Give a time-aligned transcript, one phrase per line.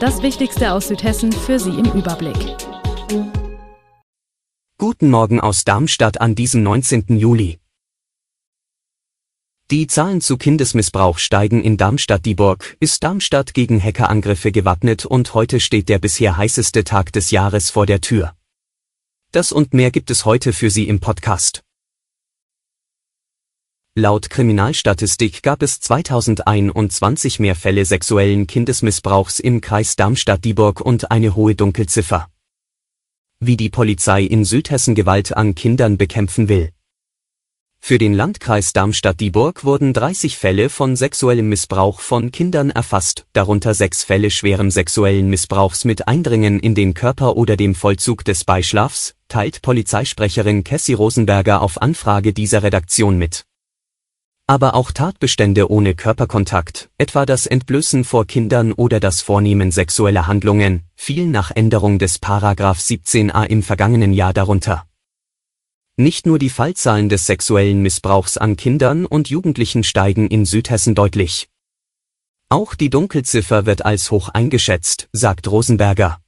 [0.00, 2.36] Das Wichtigste aus Südhessen für Sie im Überblick.
[4.78, 7.18] Guten Morgen aus Darmstadt an diesem 19.
[7.18, 7.58] Juli.
[9.72, 15.88] Die Zahlen zu Kindesmissbrauch steigen in Darmstadt-Dieburg, ist Darmstadt gegen Hackerangriffe gewappnet und heute steht
[15.88, 18.36] der bisher heißeste Tag des Jahres vor der Tür.
[19.32, 21.64] Das und mehr gibt es heute für Sie im Podcast.
[23.98, 31.56] Laut Kriminalstatistik gab es 2021 mehr Fälle sexuellen Kindesmissbrauchs im Kreis Darmstadt-Dieburg und eine hohe
[31.56, 32.28] Dunkelziffer.
[33.40, 36.70] Wie die Polizei in Südhessen Gewalt an Kindern bekämpfen will.
[37.80, 44.04] Für den Landkreis Darmstadt-Dieburg wurden 30 Fälle von sexuellem Missbrauch von Kindern erfasst, darunter sechs
[44.04, 49.60] Fälle schweren sexuellen Missbrauchs mit Eindringen in den Körper oder dem Vollzug des Beischlafs, teilt
[49.60, 53.47] Polizeisprecherin Cassie Rosenberger auf Anfrage dieser Redaktion mit
[54.48, 60.84] aber auch Tatbestände ohne Körperkontakt, etwa das Entblößen vor Kindern oder das Vornehmen sexueller Handlungen,
[60.96, 64.86] fielen nach Änderung des Paragraph 17a im vergangenen Jahr darunter.
[65.98, 71.50] Nicht nur die Fallzahlen des sexuellen Missbrauchs an Kindern und Jugendlichen steigen in Südhessen deutlich.
[72.48, 76.22] Auch die Dunkelziffer wird als hoch eingeschätzt, sagt Rosenberger.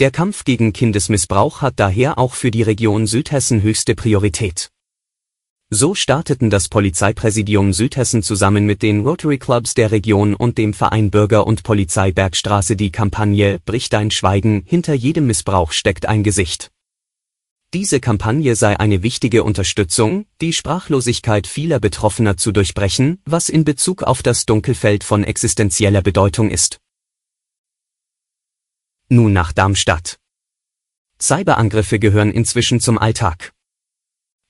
[0.00, 4.73] Der Kampf gegen Kindesmissbrauch hat daher auch für die Region Südhessen höchste Priorität.
[5.76, 11.10] So starteten das Polizeipräsidium Südhessen zusammen mit den Rotary Clubs der Region und dem Verein
[11.10, 16.70] Bürger und Polizei Bergstraße die Kampagne Bricht dein Schweigen, hinter jedem Missbrauch steckt ein Gesicht.
[17.72, 24.04] Diese Kampagne sei eine wichtige Unterstützung, die Sprachlosigkeit vieler Betroffener zu durchbrechen, was in Bezug
[24.04, 26.78] auf das Dunkelfeld von existenzieller Bedeutung ist.
[29.08, 30.20] Nun nach Darmstadt.
[31.20, 33.53] Cyberangriffe gehören inzwischen zum Alltag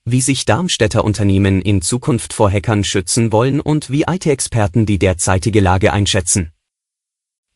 [0.05, 5.61] wie sich Darmstädter Unternehmen in Zukunft vor Hackern schützen wollen und wie IT-Experten die derzeitige
[5.61, 6.51] Lage einschätzen.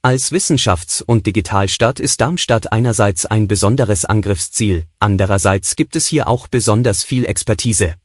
[0.01, 6.47] Als Wissenschafts- und Digitalstadt ist Darmstadt einerseits ein besonderes Angriffsziel, andererseits gibt es hier auch
[6.47, 7.95] besonders viel Expertise.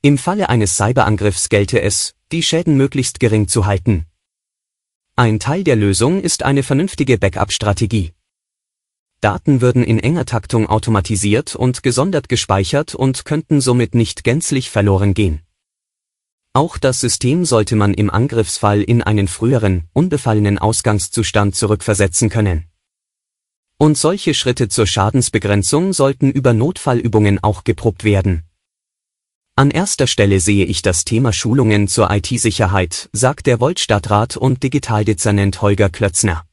[0.00, 4.06] Im Falle eines Cyberangriffs gelte es, die Schäden möglichst gering zu halten.
[5.16, 8.12] Ein Teil der Lösung ist eine vernünftige Backup-Strategie.
[9.24, 15.14] Daten würden in enger Taktung automatisiert und gesondert gespeichert und könnten somit nicht gänzlich verloren
[15.14, 15.40] gehen.
[16.52, 22.66] Auch das System sollte man im Angriffsfall in einen früheren, unbefallenen Ausgangszustand zurückversetzen können.
[23.78, 28.42] Und solche Schritte zur Schadensbegrenzung sollten über Notfallübungen auch geprobt werden.
[29.56, 35.62] An erster Stelle sehe ich das Thema Schulungen zur IT-Sicherheit, sagt der Volt-Stadtrat und Digitaldezernent
[35.62, 36.44] Holger Klötzner.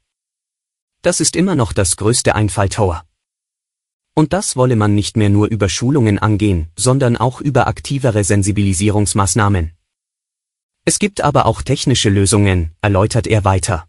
[1.03, 3.03] Das ist immer noch das größte Einfalltor.
[4.13, 9.71] Und das wolle man nicht mehr nur über Schulungen angehen, sondern auch über aktivere Sensibilisierungsmaßnahmen.
[10.85, 13.87] Es gibt aber auch technische Lösungen, erläutert er weiter.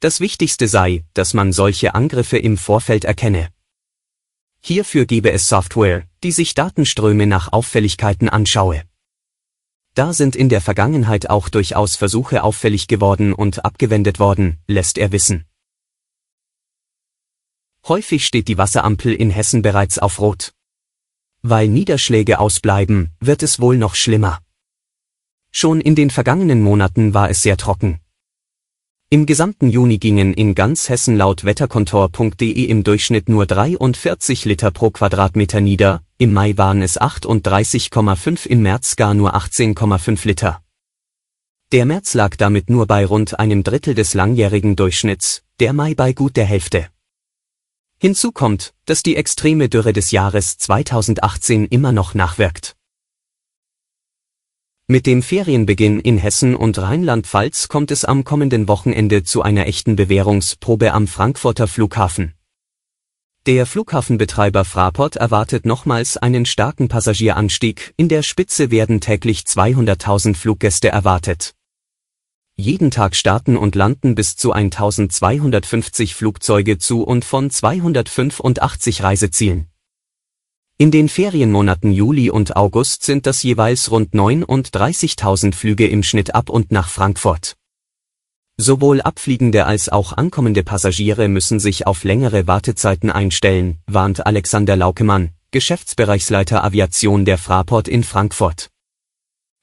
[0.00, 3.48] Das Wichtigste sei, dass man solche Angriffe im Vorfeld erkenne.
[4.60, 8.82] Hierfür gebe es Software, die sich Datenströme nach Auffälligkeiten anschaue.
[9.94, 15.10] Da sind in der Vergangenheit auch durchaus Versuche auffällig geworden und abgewendet worden, lässt er
[15.10, 15.47] wissen.
[17.88, 20.52] Häufig steht die Wasserampel in Hessen bereits auf Rot.
[21.40, 24.40] Weil Niederschläge ausbleiben, wird es wohl noch schlimmer.
[25.50, 28.00] Schon in den vergangenen Monaten war es sehr trocken.
[29.08, 34.90] Im gesamten Juni gingen in ganz Hessen laut wetterkontor.de im Durchschnitt nur 43 Liter pro
[34.90, 40.62] Quadratmeter nieder, im Mai waren es 38,5 im März gar nur 18,5 Liter.
[41.72, 46.12] Der März lag damit nur bei rund einem Drittel des langjährigen Durchschnitts, der Mai bei
[46.12, 46.88] gut der Hälfte.
[48.00, 52.76] Hinzu kommt, dass die extreme Dürre des Jahres 2018 immer noch nachwirkt.
[54.86, 59.96] Mit dem Ferienbeginn in Hessen und Rheinland-Pfalz kommt es am kommenden Wochenende zu einer echten
[59.96, 62.34] Bewährungsprobe am Frankfurter Flughafen.
[63.46, 70.88] Der Flughafenbetreiber Fraport erwartet nochmals einen starken Passagieranstieg, in der Spitze werden täglich 200.000 Fluggäste
[70.88, 71.57] erwartet.
[72.60, 79.68] Jeden Tag starten und landen bis zu 1250 Flugzeuge zu und von 285 Reisezielen.
[80.76, 86.50] In den Ferienmonaten Juli und August sind das jeweils rund 39.000 Flüge im Schnitt ab
[86.50, 87.56] und nach Frankfurt.
[88.56, 95.30] Sowohl abfliegende als auch ankommende Passagiere müssen sich auf längere Wartezeiten einstellen, warnt Alexander Laukemann,
[95.52, 98.68] Geschäftsbereichsleiter Aviation der Fraport in Frankfurt.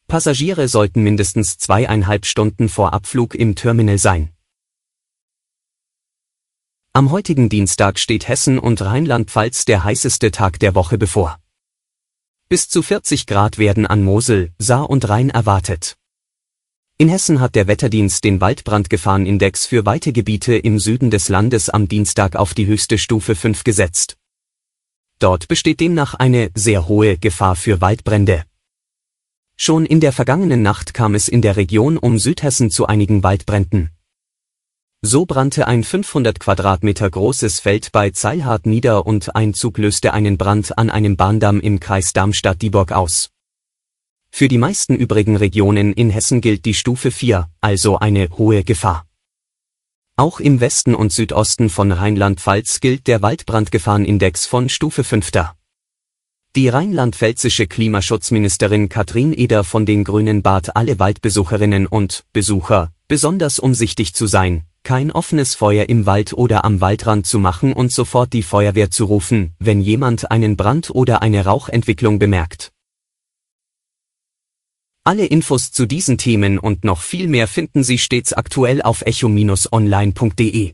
[0.08, 4.30] Passagiere sollten mindestens zweieinhalb Stunden vor Abflug im Terminal sein.
[6.94, 11.40] Am heutigen Dienstag steht Hessen und Rheinland-Pfalz der heißeste Tag der Woche bevor.
[12.48, 15.98] Bis zu 40 Grad werden an Mosel, Saar und Rhein erwartet.
[16.98, 21.90] In Hessen hat der Wetterdienst den Waldbrandgefahrenindex für weite Gebiete im Süden des Landes am
[21.90, 24.16] Dienstag auf die höchste Stufe 5 gesetzt.
[25.20, 28.46] Dort besteht demnach eine sehr hohe Gefahr für Waldbrände.
[29.58, 33.92] Schon in der vergangenen Nacht kam es in der Region um Südhessen zu einigen Waldbränden.
[35.02, 40.38] So brannte ein 500 Quadratmeter großes Feld bei Zeilhardt nieder und ein Zug löste einen
[40.38, 43.30] Brand an einem Bahndamm im Kreis Darmstadt-Dieburg aus.
[44.30, 49.06] Für die meisten übrigen Regionen in Hessen gilt die Stufe 4, also eine hohe Gefahr.
[50.18, 55.32] Auch im Westen und Südosten von Rheinland-Pfalz gilt der Waldbrandgefahrenindex von Stufe 5.
[56.56, 64.14] Die rheinland-pfälzische Klimaschutzministerin Katrin Eder von den Grünen bat alle Waldbesucherinnen und Besucher, besonders umsichtig
[64.14, 68.42] zu sein, kein offenes Feuer im Wald oder am Waldrand zu machen und sofort die
[68.42, 72.72] Feuerwehr zu rufen, wenn jemand einen Brand oder eine Rauchentwicklung bemerkt.
[75.04, 80.74] Alle Infos zu diesen Themen und noch viel mehr finden Sie stets aktuell auf echo-online.de.